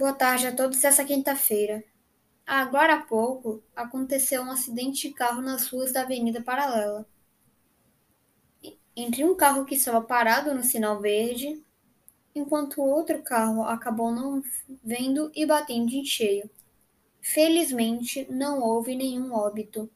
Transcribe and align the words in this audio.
Boa 0.00 0.14
tarde 0.14 0.46
a 0.46 0.56
todos 0.56 0.82
essa 0.82 1.04
quinta-feira. 1.04 1.84
Agora 2.46 2.94
há 2.94 3.02
pouco 3.02 3.62
aconteceu 3.76 4.40
um 4.40 4.50
acidente 4.50 5.06
de 5.06 5.14
carro 5.14 5.42
nas 5.42 5.68
ruas 5.68 5.92
da 5.92 6.00
Avenida 6.00 6.40
Paralela. 6.40 7.06
Entre 8.96 9.22
um 9.22 9.36
carro 9.36 9.66
que 9.66 9.74
estava 9.74 10.00
parado 10.00 10.54
no 10.54 10.62
sinal 10.62 11.02
verde, 11.02 11.62
enquanto 12.34 12.80
outro 12.80 13.22
carro 13.22 13.64
acabou 13.64 14.10
não 14.10 14.42
vendo 14.82 15.30
e 15.34 15.44
batendo 15.44 15.92
em 15.92 16.02
cheio. 16.02 16.48
Felizmente, 17.20 18.26
não 18.30 18.62
houve 18.62 18.96
nenhum 18.96 19.34
óbito. 19.34 19.90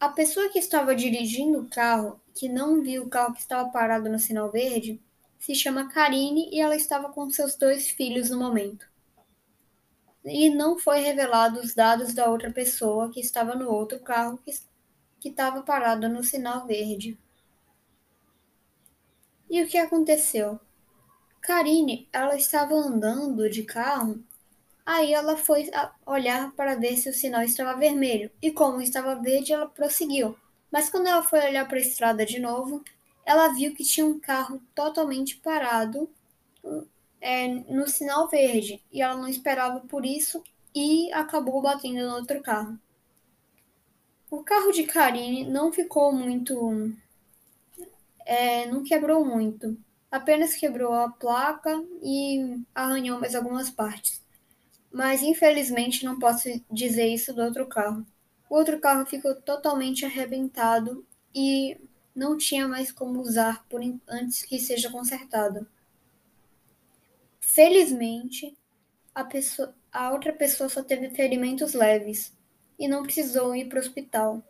A 0.00 0.08
pessoa 0.08 0.48
que 0.48 0.58
estava 0.58 0.94
dirigindo 0.94 1.60
o 1.60 1.68
carro, 1.68 2.18
que 2.34 2.48
não 2.48 2.80
viu 2.80 3.02
o 3.02 3.10
carro 3.10 3.34
que 3.34 3.40
estava 3.40 3.68
parado 3.68 4.08
no 4.08 4.18
sinal 4.18 4.50
verde, 4.50 4.98
se 5.42 5.56
chama 5.56 5.88
Karine 5.88 6.48
e 6.52 6.60
ela 6.60 6.76
estava 6.76 7.08
com 7.08 7.28
seus 7.28 7.56
dois 7.56 7.90
filhos 7.90 8.30
no 8.30 8.38
momento. 8.38 8.88
E 10.24 10.48
não 10.48 10.78
foi 10.78 11.00
revelado 11.00 11.58
os 11.58 11.74
dados 11.74 12.14
da 12.14 12.30
outra 12.30 12.52
pessoa 12.52 13.10
que 13.10 13.18
estava 13.18 13.56
no 13.56 13.68
outro 13.68 13.98
carro 13.98 14.38
que, 14.38 14.52
estava 15.28 15.60
parado 15.62 16.08
no 16.08 16.22
sinal 16.22 16.64
verde. 16.64 17.18
E 19.50 19.60
o 19.60 19.66
que 19.66 19.76
aconteceu? 19.76 20.60
Karine, 21.40 22.08
ela 22.12 22.36
estava 22.36 22.74
andando 22.74 23.50
de 23.50 23.64
carro, 23.64 24.22
aí 24.86 25.12
ela 25.12 25.36
foi 25.36 25.68
olhar 26.06 26.52
para 26.52 26.76
ver 26.76 26.96
se 26.96 27.08
o 27.08 27.12
sinal 27.12 27.42
estava 27.42 27.76
vermelho, 27.76 28.30
e 28.40 28.52
como 28.52 28.80
estava 28.80 29.16
verde, 29.16 29.52
ela 29.52 29.66
prosseguiu. 29.66 30.36
Mas 30.70 30.88
quando 30.88 31.08
ela 31.08 31.22
foi 31.24 31.40
olhar 31.40 31.66
para 31.66 31.78
a 31.78 31.80
estrada 31.80 32.24
de 32.24 32.38
novo, 32.38 32.84
ela 33.24 33.48
viu 33.48 33.74
que 33.74 33.84
tinha 33.84 34.06
um 34.06 34.18
carro 34.18 34.60
totalmente 34.74 35.36
parado 35.36 36.08
é, 37.20 37.48
no 37.48 37.88
sinal 37.88 38.28
verde 38.28 38.82
e 38.92 39.00
ela 39.00 39.14
não 39.14 39.28
esperava 39.28 39.80
por 39.80 40.04
isso 40.04 40.42
e 40.74 41.12
acabou 41.12 41.62
batendo 41.62 42.06
no 42.08 42.16
outro 42.16 42.42
carro. 42.42 42.78
O 44.30 44.42
carro 44.42 44.72
de 44.72 44.84
Karine 44.84 45.44
não 45.44 45.72
ficou 45.72 46.12
muito. 46.12 46.92
É, 48.24 48.66
não 48.66 48.82
quebrou 48.82 49.24
muito, 49.24 49.76
apenas 50.10 50.54
quebrou 50.54 50.92
a 50.92 51.10
placa 51.10 51.84
e 52.02 52.60
arranhou 52.74 53.20
mais 53.20 53.34
algumas 53.34 53.68
partes. 53.68 54.22
Mas 54.92 55.22
infelizmente 55.22 56.04
não 56.04 56.18
posso 56.18 56.48
dizer 56.70 57.08
isso 57.08 57.32
do 57.34 57.42
outro 57.42 57.66
carro. 57.66 58.06
O 58.48 58.54
outro 58.54 58.78
carro 58.78 59.04
ficou 59.06 59.34
totalmente 59.34 60.04
arrebentado 60.04 61.04
e 61.34 61.78
não 62.14 62.36
tinha 62.36 62.68
mais 62.68 62.92
como 62.92 63.20
usar 63.20 63.66
por 63.68 63.80
antes 64.08 64.42
que 64.42 64.58
seja 64.58 64.90
consertado. 64.90 65.66
Felizmente, 67.40 68.56
a, 69.14 69.24
pessoa, 69.24 69.74
a 69.90 70.10
outra 70.10 70.32
pessoa 70.32 70.68
só 70.68 70.82
teve 70.82 71.10
ferimentos 71.10 71.74
leves 71.74 72.32
e 72.78 72.88
não 72.88 73.02
precisou 73.02 73.54
ir 73.54 73.68
para 73.68 73.78
o 73.78 73.82
hospital. 73.82 74.42